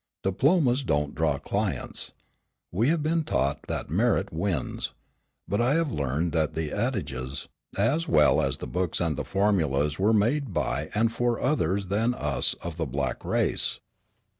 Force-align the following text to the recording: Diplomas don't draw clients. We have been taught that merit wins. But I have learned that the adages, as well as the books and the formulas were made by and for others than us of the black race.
Diplomas 0.23 0.81
don't 0.83 1.13
draw 1.13 1.37
clients. 1.37 2.11
We 2.71 2.87
have 2.87 3.03
been 3.03 3.23
taught 3.23 3.59
that 3.67 3.91
merit 3.91 4.33
wins. 4.33 4.93
But 5.47 5.61
I 5.61 5.75
have 5.75 5.91
learned 5.91 6.31
that 6.31 6.55
the 6.55 6.71
adages, 6.71 7.47
as 7.77 8.07
well 8.07 8.41
as 8.41 8.57
the 8.57 8.65
books 8.65 8.99
and 8.99 9.15
the 9.15 9.23
formulas 9.23 9.99
were 9.99 10.11
made 10.11 10.55
by 10.55 10.89
and 10.95 11.11
for 11.11 11.39
others 11.39 11.85
than 11.85 12.15
us 12.15 12.55
of 12.63 12.77
the 12.77 12.87
black 12.87 13.23
race. 13.23 13.79